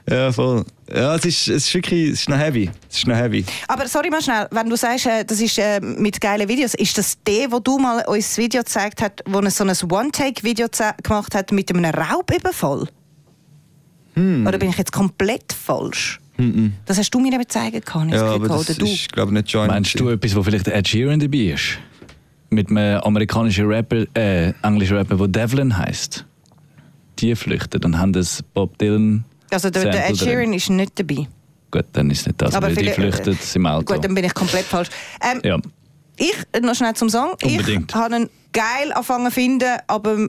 [0.08, 0.64] Ja, voll.
[0.92, 2.70] Ja, es ist, es ist wirklich, es ist noch heavy.
[2.88, 3.44] Es ist noch heavy.
[3.68, 6.96] Aber sorry mal schnell, wenn du sagst, äh, das ist äh, mit geilen Videos, ist
[6.98, 10.68] das der, wo du mal uns Video gezeigt hast, wo er so ein One-Take-Video
[11.02, 12.88] gemacht hat mit einem Raubüberfall?
[14.14, 14.46] Hm.
[14.46, 16.19] Oder bin ich jetzt komplett falsch?
[16.86, 18.10] Das hast du mir eben zeigen können.
[18.10, 18.84] Ja, aber das du.
[18.86, 19.70] ist, glaube ich, nicht Joint.
[19.70, 21.78] Meinst du etwas, wo vielleicht Ed Sheeran dabei ist?
[22.50, 26.24] Mit einem amerikanischen Rapper, äh, englischen Rapper, der Devlin heißt.
[27.18, 29.24] Die flüchten, dann haben das Bob Dylan.
[29.50, 31.14] also der, der Ed Sheeran ist nicht dabei.
[31.14, 31.28] drin.
[31.70, 33.94] Gut, dann ist nicht das, Aber weil die viele- flüchten im Auto.
[33.94, 34.88] Gut, dann bin ich komplett falsch.
[35.22, 35.58] Ähm, ja.
[36.16, 37.30] Ich, äh, noch schnell zum Song.
[37.42, 37.90] Unbedingt.
[37.90, 40.28] Ich habe ihn geil angefangen zu finden, aber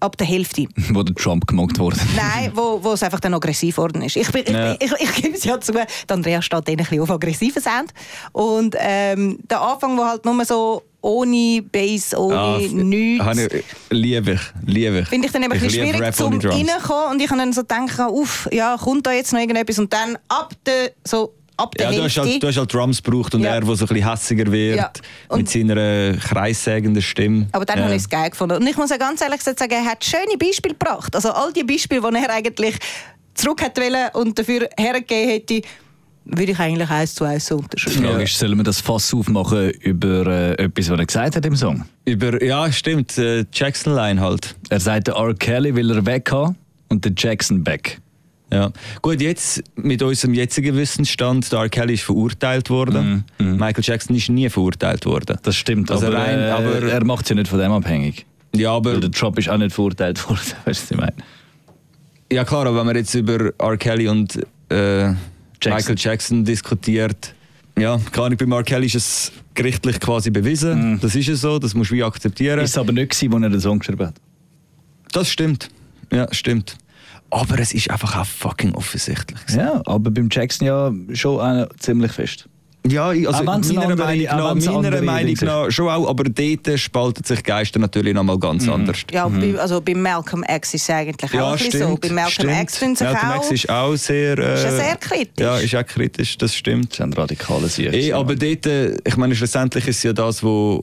[0.00, 0.66] ab der Hälfte.
[0.92, 1.96] wo der Trump gemockt wurde.
[2.16, 4.16] Nein, wo, wo es einfach dann aggressiv geworden ist.
[4.16, 4.72] Ich, bin, Ja.
[4.74, 7.62] ich, ich, ich, gebe es ja zu, der Andrea steht dann ein bisschen auf aggressiven
[7.62, 7.92] Sound.
[8.32, 13.54] Und ähm, der Anfang, wo halt nur so ohne Bass, ohne Ah, nichts.
[13.54, 15.08] ich- Liebe ich, liebe ich.
[15.08, 18.06] Finde ich dann eben ein bisschen schwierig zum reinkommen und ich habe dann so denken,
[18.08, 21.96] uff, ja, kommt da jetzt noch irgendetwas und dann ab der so ab der Ja,
[21.98, 23.54] du hast, halt, du hast halt Drums gebraucht und Ja.
[23.54, 24.90] er, der so ein bisschen hässiger wird, Ja.
[25.28, 27.46] Und- mit seiner kreissägenden Stimme.
[27.52, 27.84] Aber dann ja.
[27.84, 28.56] habe ich es geil gefunden.
[28.56, 31.14] Und ich muss ja ganz ehrlich sagen, er hat schöne Beispiele gebracht.
[31.14, 32.76] Also all die Beispiele, die er eigentlich
[33.34, 35.60] zurück hätte wollen und dafür hergegeben hätte,
[36.28, 38.04] würde ich eigentlich eins zu eins so Die unterschreiben.
[38.04, 41.54] Frage ist, sollen wir das Fass aufmachen über äh, etwas, was er gesagt hat im
[41.54, 41.84] Song?
[42.04, 44.56] Über, ja, stimmt, äh, Jackson-Line halt.
[44.68, 45.34] Er sagt, der R.
[45.34, 46.56] Kelly will er weg haben
[46.88, 48.00] und der Jackson back.
[48.52, 48.70] Ja.
[49.02, 51.68] Gut, jetzt mit unserem jetzigen Wissensstand, der R.
[51.68, 53.24] Kelly ist verurteilt worden.
[53.38, 55.36] Michael Jackson ist nie verurteilt worden.
[55.42, 58.24] Das stimmt, Also aber, rein- äh, aber- er macht es ja nicht von dem abhängig.
[58.54, 61.12] Ja, aber Weil der Trump ist auch nicht verurteilt worden, weißt du, was ich meine?
[62.32, 63.76] Ja klar, aber wenn man jetzt über R.
[63.76, 64.36] Kelly und
[64.70, 65.08] äh,
[65.64, 67.34] Michael Jackson diskutiert,
[67.78, 68.62] ja, keine Ahnung, bei R.
[68.62, 70.98] Kelly ist es gerichtlich quasi bewiesen.
[71.00, 72.60] Das ist es so, das musst du wie akzeptieren.
[72.60, 74.14] Ist es aber nicht gewesen, als er den Song geschrieben hat.
[75.12, 75.68] Das stimmt.
[76.12, 76.76] Ja, stimmt.
[77.30, 79.40] Aber es ist einfach auch fucking offensichtlich.
[79.56, 82.48] Ja, aber beim Jackson ja schon auch ziemlich fest.
[82.88, 86.22] Ja, also Auch meiner andere- Meinung auch nach, meiner andere Meinung nach schon auch, aber
[86.22, 88.98] dort spalten sich Geister natürlich nochmal ganz anders.
[89.10, 91.96] Ja, bei, also bei Malcolm X ist es eigentlich auch ein bisschen so.
[91.96, 92.62] Bei Malcolm stimmt.
[92.62, 93.36] X tun sich Malcolm auch...
[93.38, 94.38] X ist auch sehr...
[94.38, 95.32] Äh, Ist ja sehr kritisch.
[95.44, 96.90] Ja, ist auch kritisch, das stimmt.
[96.92, 97.92] Das ist ein radikaler Sieg.
[97.92, 100.80] Eh, aber dort, äh, ich meine, schlussendlich ist es ja das, wo,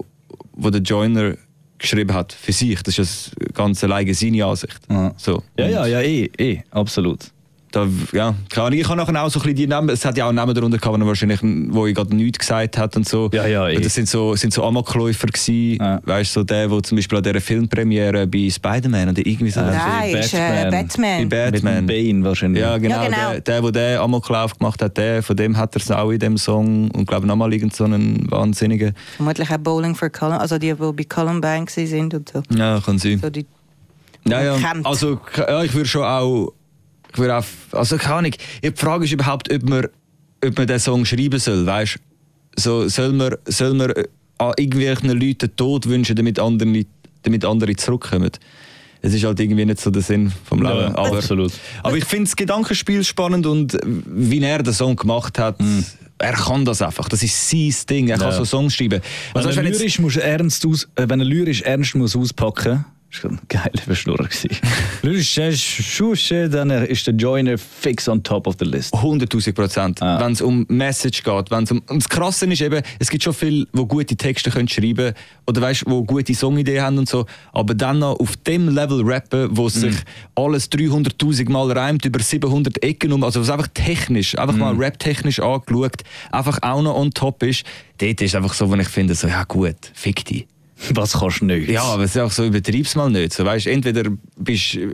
[0.57, 1.35] wo der Joiner
[1.83, 2.81] geschrieben hat für sich.
[2.81, 4.79] Das ist ja ganz alleine seine Ansicht.
[5.17, 5.43] So.
[5.59, 7.32] Ja, ja, ja, eh, eh, absolut.
[7.73, 8.79] Da, ja, keine Ahnung.
[8.79, 10.77] Ich habe nachher auch so ein bisschen die Namen, es hat ja auch Namen darunter
[10.77, 13.31] gehabt, wo wahrscheinlich, wo ich gerade nichts gesagt hat und so.
[13.33, 13.81] Ja, ja, eh.
[13.81, 15.79] Das sind so, sind so Amokläufer gewesen.
[16.05, 19.61] Weißt du, so der, der zum Beispiel an dieser Filmpremiere bei Spider-Man oder irgendwie so.
[19.61, 21.27] Nein, ist äh, Batman.
[21.27, 21.85] Bei Batman.
[21.85, 22.61] Mit Bane wahrscheinlich.
[22.61, 22.95] Ja, genau.
[22.95, 23.31] Ja, genau.
[23.31, 26.19] Der, der, der den Amoklauf gemacht hat, der, von dem hat er es auch in
[26.19, 28.93] dem Song und glaube nochmal irgend so einen wahnsinnigen.
[29.15, 32.43] Vermutlich auch Bowling for Columbine, also die, die bei Columbine sind und so.
[32.55, 33.17] Ja, kann sein.
[33.19, 33.47] so die,
[34.25, 34.57] Ja, ja.
[34.83, 36.53] Also, ja, ich würde schon auch.
[37.13, 38.31] Ich würde auch also, keine Ahnung.
[38.63, 39.85] Die Frage ist überhaupt, ob man,
[40.43, 41.65] ob man den Song schreiben soll.
[41.65, 41.99] Weißt
[42.57, 44.05] so, soll man, soll man äh,
[44.37, 46.85] an irgendwelchen Leuten Tod wünschen, damit andere,
[47.23, 48.31] damit andere zurückkommen?
[49.01, 50.77] Es ist halt irgendwie nicht so der Sinn vom Leben.
[50.79, 51.51] Ja, aber, absolut.
[51.83, 55.57] aber ich finde das Gedankenspiel spannend und wie er den Song gemacht hat,
[56.19, 57.09] er kann das einfach.
[57.09, 58.07] Das ist sein Ding.
[58.07, 58.37] Er kann Ja.
[58.37, 59.01] so Songs schreiben.
[59.33, 62.15] Wenn, Also, er wenn jetzt- lyrisch muss ernst aus, äh, wenn er lyrisch ernst muss
[62.15, 64.27] auspacken das war ein geiler Verschnurrer.
[65.55, 68.93] Schusche, dann ist der Joiner fix on top of the list.
[68.93, 70.01] 100.000 Prozent.
[70.01, 73.33] Wenn es um Message geht, wenn's um, und das Krasse ist eben, es gibt schon
[73.33, 75.13] viele, die gute Texte können schreiben
[75.45, 79.49] oder weißt, wo gute Songideen haben und so, aber dann noch auf dem Level rappen,
[79.51, 79.95] wo sich
[80.35, 85.39] alles 300.000 Mal reimt über 700 Ecken um, also was einfach technisch, einfach mal raptechnisch
[85.39, 87.63] angeschaut, einfach auch noch on top ist,
[87.97, 90.47] dort ist einfach so, wo ich finde, so ja gut, fick dich.
[90.95, 91.69] Was kannst du nicht?
[91.69, 93.33] Ja, aber es ist auch so, übertreib's mal nicht.
[93.33, 94.03] So, weißt, entweder
[94.37, 94.93] bist du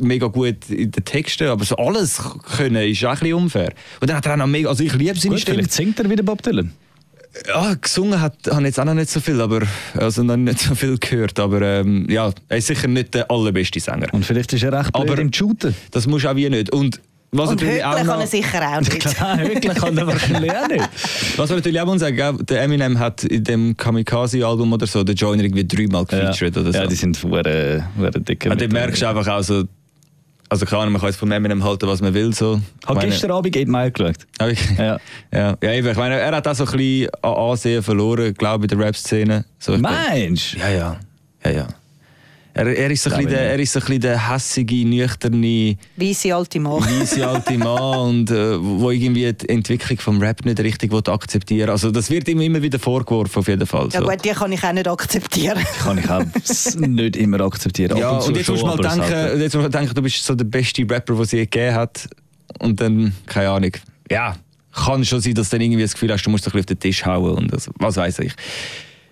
[0.00, 2.20] mega gut in den Texten, aber so alles
[2.56, 3.72] können ist auch ein bisschen unfair.
[4.00, 5.58] Und dann hat er auch noch mega, also ich liebe seine Gut, Stimme.
[5.58, 6.72] vielleicht singt er wieder Bob Dylan.
[7.46, 9.62] Ja, gesungen hat, habe ich jetzt auch noch nicht so viel, aber,
[9.94, 13.78] also noch nicht so viel gehört, aber ähm, ja, er ist sicher nicht der allerbeste
[13.78, 14.08] Sänger.
[14.12, 15.74] Und vielleicht ist er recht blöd Aber- im Shooten.
[15.92, 16.72] Das muss auch wie nicht.
[16.72, 17.00] Und
[17.32, 19.00] was und Höckler auch kann noch, er sicher auch nicht.
[19.00, 20.88] Klar, wirklich kann er wahrscheinlich auch nicht.
[21.36, 25.14] was man natürlich auch muss sagen, der Eminem hat in dem Kamikaze-Album oder so den
[25.14, 26.78] Joiner irgendwie dreimal gefeatured oder so.
[26.78, 28.50] Ja, die sind hure, hure dicke.
[28.50, 29.64] Und dann merkst du einfach auch so,
[30.48, 32.34] also keine Ahnung, man kann jetzt von Eminem halten, was man will.
[32.34, 32.60] So.
[32.82, 34.16] Ich habe gestern Abend Eight Mile geschaut.
[34.40, 34.98] Hab ich, Ja.
[35.32, 35.56] ja.
[35.62, 38.72] Ja, eben, ich meine, er hat auch so ein bisschen an Ansehen verloren, glaube ich,
[38.72, 39.44] in der Rap-Szene.
[39.60, 40.96] So, ich Meinst Ja, ja.
[41.44, 41.68] ja, ja.
[42.52, 46.34] Er, er, ist so ein der, er ist so ein bisschen der hässige, nüchterne, Weisse
[46.34, 46.80] alte Mann.
[46.82, 51.68] weise alte Mann, und, äh, wo irgendwie die Entwicklung vom Rap nicht richtig will akzeptieren
[51.68, 51.70] will.
[51.70, 53.88] Also das wird ihm immer wieder vorgeworfen, auf jeden Fall.
[53.92, 54.06] Ja So.
[54.06, 55.58] gut, die kann ich auch nicht akzeptieren.
[55.80, 56.24] Kann ich auch
[56.76, 57.96] nicht immer akzeptieren.
[57.96, 59.12] Ja, zu und jetzt musst du schon, mal aber selten.
[59.12, 61.74] denken, jetzt musst du denken, du bist so der beste Rapper, den es je gegeben
[61.74, 62.08] hat.
[62.58, 63.72] Und dann, keine Ahnung.
[64.10, 64.36] Ja,
[64.72, 66.78] kann schon sein, dass du dann irgendwie das Gefühl hast, du musst dich auf den
[66.78, 67.36] Tisch hauen.
[67.36, 68.32] Und also, was weiß ich.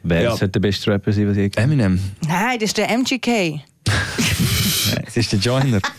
[0.09, 0.31] Wer Ja.
[0.31, 2.01] sollte der beste Rapper sein, was ich Eminem.
[2.27, 3.61] Nein, das ist der MGK.
[5.07, 5.81] Es ist der Joiner.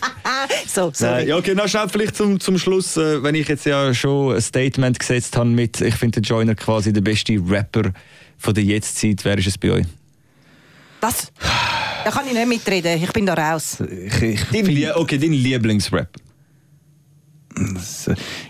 [0.66, 1.12] So, sorry.
[1.12, 4.34] Nein, ja, okay, noch schnell vielleicht zum, zum Schluss, äh, wenn ich jetzt ja schon
[4.36, 7.90] ein Statement gesetzt habe mit, ich finde den Joiner quasi der beste Rapper
[8.38, 9.86] von der Jetztzeit, wer ist es bei euch?
[11.00, 11.32] Was?
[12.04, 13.02] Da kann ich nicht mitreden.
[13.02, 13.78] Ich bin da raus.
[13.80, 16.20] Ich, ich, Dein okay, dein Lieblingsrapper.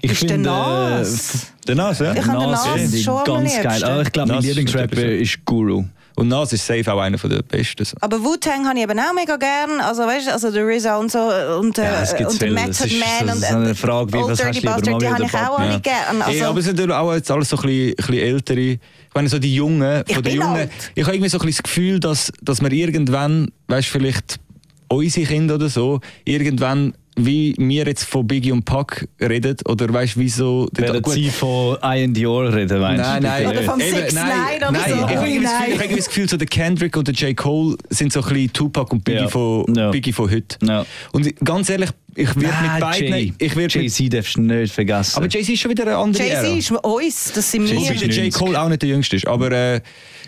[0.03, 1.47] Ich Ist der finde, Nas.
[1.67, 2.13] Der Nas, ja?
[2.15, 3.85] Ich habe den Nas schon ganz geil.
[3.85, 5.85] Aber ich glaube, mein Lieblingsrapper ist Guru.
[6.17, 7.83] Und Nas ist safe auch einer der besten.
[7.85, 7.97] so.
[8.01, 9.81] Aber Wu-Tang habe ich eben auch mega gern.
[9.81, 11.19] Also, weißt du, also der RZA und so
[11.59, 12.61] und, äh, Ja, es gibt und der viele.
[12.61, 14.61] Method Das ist- Man das und ist eine Frage, wie- Old was Dirty hast du
[14.61, 15.95] lieber, Bastard, die habe ich auch alle gern.
[16.29, 18.61] Ey, aber Also, es sind natürlich auch jetzt alles so ein bisschen, bisschen ältere.
[18.61, 18.79] Ich
[19.15, 20.57] meine, so die Jungen, Ich von den bin Jungen.
[20.57, 20.71] alt.
[20.95, 24.41] Ich habe irgendwie so ein bisschen das Gefühl, dass, dass wir irgendwann, weißt du, vielleicht
[24.89, 30.17] unsere Kinder oder so, irgendwann wie wir jetzt von Biggie und Pac reden, oder weißt
[30.17, 30.69] du, wieso...
[30.75, 33.29] Werden Gut, Sie von I and Your reden, meinst Nein, du?
[33.29, 33.47] nein.
[33.49, 33.89] Oder vom nicht.
[33.89, 34.95] Eben, 6 nein, 9 oder nein, so.
[34.95, 35.63] Ich habe Ui, irgendwie das Gefühl, ich nein.
[35.73, 37.37] habe irgendwie das Gefühl, so der Kendrick und der J.
[37.37, 39.29] Cole sind so ein bisschen Tupac und Biggie, Ja.
[39.29, 39.91] von, Ja.
[39.91, 40.57] Biggie von heute.
[40.63, 40.87] Ja.
[41.13, 43.09] Und ganz ehrlich, ich werde mit Nein, beiden...
[43.09, 43.33] Jay.
[43.39, 45.17] Ich werd mit, Jay-Z darfst du nicht vergessen.
[45.17, 46.23] aber Jay-Z ist schon wieder eine andere.
[46.23, 48.09] Jay-Z ist uns, das sind Wobei wir.
[48.09, 48.33] der J.
[48.33, 49.27] Cole auch nicht der Jüngste ist.
[49.27, 49.81] Aber äh,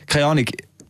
[0.07, 0.45] keine Ahnung.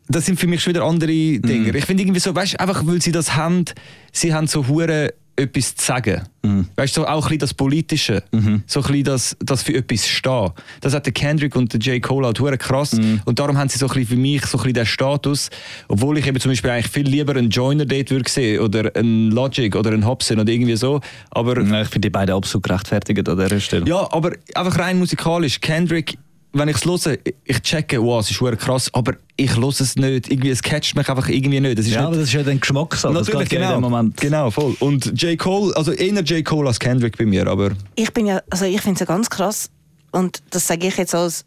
[0.08, 1.70] Das sind für mich schon wieder andere Dinge.
[1.70, 1.76] Mhm.
[1.76, 3.64] Ich finde irgendwie so, weißt du, einfach weil sie das haben,
[4.10, 6.22] sie haben so hure etwas zu sagen.
[6.42, 6.66] Mhm.
[6.76, 8.22] Weißt du, so auch ein bisschen das Politische.
[8.66, 10.50] So ein bisschen das, das für etwas stehen.
[10.80, 12.02] Das hat der Kendrick und der J.
[12.02, 12.92] Cole halt hure krass.
[12.94, 13.20] Mhm.
[13.24, 15.50] Und darum haben sie so ein bisschen für mich so ein bisschen den Status.
[15.88, 19.30] Obwohl ich eben zum Beispiel eigentlich viel lieber einen Joiner dort würde sehen oder einen
[19.30, 21.00] Logic oder einen Hobson oder irgendwie so.
[21.30, 23.86] Aber Ja, ich finde die beiden absolut gerechtfertigt an dieser Stelle.
[23.86, 25.60] ja, aber einfach rein musikalisch.
[25.60, 26.18] Kendrick,
[26.54, 29.96] wenn ich es höre, ich checke, wow, es ist verdammt krass, aber ich höre es
[29.96, 30.30] nicht.
[30.30, 31.78] Irgendwie, es catcht mich einfach irgendwie nicht.
[31.78, 33.14] Das ist Ja, nicht aber das ist ja dann Geschmackssache.
[33.14, 33.88] Das Natürlich, geht ja in genau.
[33.88, 34.16] dem Moment.
[34.20, 34.76] Genau, voll.
[34.80, 35.38] Und J.
[35.38, 36.44] Cole, also eher J.
[36.44, 39.30] Cole als Kendrick bei mir, aber Ich bin ja, also ich finde es ja ganz
[39.30, 39.70] krass
[40.10, 41.44] und das sage ich jetzt als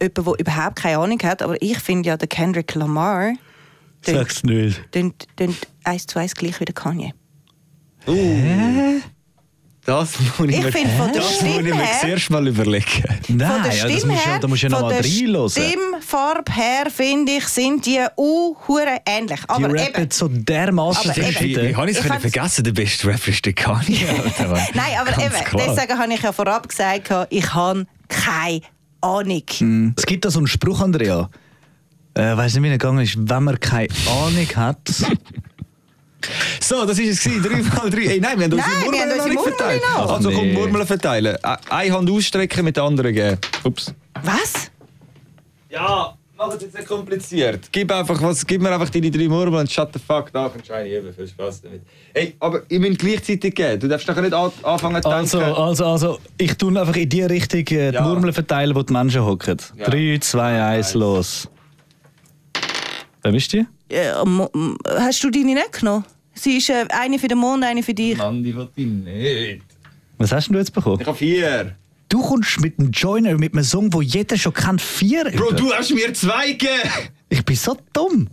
[0.00, 3.32] jemand, der überhaupt keine Ahnung hat, aber ich finde ja, der Kendrick Lamar
[4.02, 4.80] Sag's nicht.
[4.92, 5.26] tönt
[5.84, 7.12] eins zu eins gleich wie der Kanye.
[9.90, 12.46] Das muss ich, Ich mir, finde von der das muss ich mir her- zuerst mal
[12.46, 13.04] überlegen.
[13.28, 15.02] Nein, von der ja, das musst du, ja- her, da musst du ja von nochmal
[15.02, 15.50] der reinhören.
[15.50, 19.40] Stimmfarbe her, finde ich, sind die uh, hure ähnlich.
[19.40, 21.12] Die Aber rappen eben, so dermaßen.
[21.16, 22.64] Wie, habe ich es vergessen?
[22.64, 24.06] Der beste Rapper ist der Kanye.
[24.74, 25.62] Nein, aber Ganz eben, klar.
[25.68, 28.60] deswegen habe ich ja vorab gesagt, ich habe keine
[29.00, 29.92] Ahnung.
[29.96, 31.28] Es gibt da so einen Spruch, Andrea.
[32.14, 33.14] Äh, weiß nicht, wie er gegangen ist.
[33.16, 33.88] Wenn man keine
[34.24, 34.78] Ahnung hat.
[36.60, 37.22] So, das war es.
[37.22, 37.42] gewesen.
[37.42, 38.06] Drei mal drei.
[38.06, 39.82] Ey, nein, wir haben unsere Murmeln haben noch unsere nicht verteilt.
[39.96, 40.12] Noch.
[40.12, 40.52] Also kommt nee.
[40.52, 41.36] Murmeln verteilen.
[41.70, 43.38] Eine Hand ausstrecken, mit der anderen geben.
[43.64, 43.94] Ups.
[44.22, 44.70] Was?
[45.70, 47.68] Ja, mach es jetzt nicht kompliziert.
[47.72, 50.66] Gib, einfach was, gib mir einfach deine drei Murmeln und shut the fuck up und
[50.66, 51.12] Shiny eben.
[51.14, 51.82] Viel Spaß damit.
[52.12, 53.80] Hey, aber ich will gleichzeitig geben.
[53.80, 55.54] Du darfst doch nicht an, anfangen zu Also, denken.
[55.56, 58.02] also, also, ich tue einfach in die Richtung äh, die Ja.
[58.02, 59.56] Murmeln verteilen, wo die Menschen hocken.
[59.76, 59.88] Ja.
[59.88, 61.48] 3, 2, 1, los.
[63.22, 63.64] Wer bist du?
[63.90, 66.04] M- hast du deine nicht genommen?
[66.34, 68.16] Sie ist äh, eine für den Mond, eine für dich.
[68.16, 69.62] Mann, die will ich nicht.
[70.18, 70.98] Was hast denn du jetzt bekommen?
[71.00, 71.76] Ich habe vier.
[72.08, 75.24] Du kommst mit einem Joiner, mit einem Song, wo jeder schon kennt, vier.
[75.24, 75.56] Bro, über.
[75.56, 76.70] du hast mir zwei gegeben.
[77.28, 78.28] Ich bin so dumm.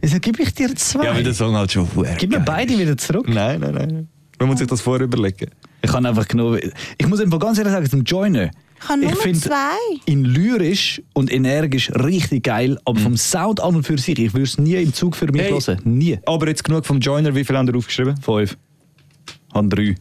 [0.00, 1.04] Wieso gebe ich dir zwei?
[1.04, 3.28] Ja, weil der Song halt schon verdammt Gib mir geil beide wieder zurück.
[3.28, 4.08] Nein, nein, nein.
[4.40, 5.50] Man muss sich das vorher überlegen.
[5.80, 6.60] Ich habe einfach genommen.
[6.98, 8.50] Ich muss einfach ganz ehrlich sagen, zum Joiner.
[8.82, 9.76] Ich habe nur find zwei.
[10.06, 14.44] ihn lyrisch und energisch richtig geil, aber vom Sound an und für sich, ich würde
[14.44, 15.50] es nie im Zug für mich Hey.
[15.52, 15.80] hören.
[15.84, 16.18] Nie.
[16.26, 17.34] Aber jetzt genug vom Joiner.
[17.34, 18.16] Wie viel haben wir aufgeschrieben?
[18.20, 18.56] Fünf.
[19.54, 19.94] Han drei.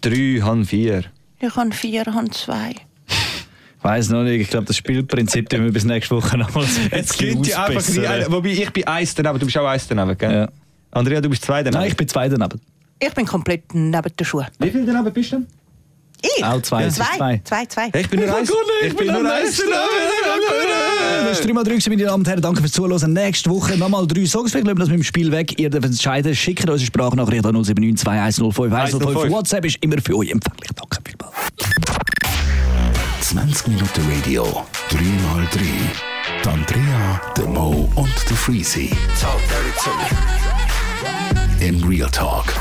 [0.00, 1.04] Drei, han vier.
[1.40, 2.74] Ich habe vier, ich habe zwei.
[3.82, 7.46] Weiß noch nicht, ich glaube, das Spielprinzip tun wir bis nächste Woche nochmal Es gibt
[7.46, 8.30] ja einfach nie eine.
[8.30, 10.32] Wobei ich bin eins daneben, du bist auch eins daneben, gell?
[10.32, 10.48] Ja.
[10.90, 11.80] Andrea, du bist zwei daneben.
[11.80, 12.60] Nein, ich bin zwei daneben.
[13.00, 14.46] Ich bin komplett neben den Schuhen.
[14.58, 15.46] Wie viel daneben bist du denn?
[16.20, 16.44] Ich?
[16.44, 17.40] Auch zwei, ist Zwei, zwei.
[17.44, 18.00] zwei, zwei.
[18.00, 18.52] Ich bin nur eins.
[18.82, 19.62] Ich bin nur eins
[21.24, 22.42] Das ist 3 mal 3 meine Damen und Herren.
[22.42, 23.12] Danke fürs Zuhören.
[23.12, 24.52] Nächste Woche nochmal drei Songs.
[24.52, 25.58] Wir bleiben das mit dem Spiel weg.
[25.60, 26.34] Ihr dürft entscheiden.
[26.34, 29.06] Schickt unsere Sprachnachricht an 079 2105 105.
[29.06, 29.32] 105.
[29.32, 30.70] WhatsApp ist immer für euch empfänglich.
[30.74, 31.34] Danke vielmals.
[33.20, 35.60] 20 Minuten Radio, 3 mal 3.
[36.44, 38.90] Die Andrea, der Mo und der Freezy.
[41.60, 42.54] Im Real Talk.